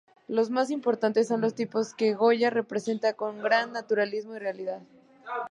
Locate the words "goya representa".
2.15-3.13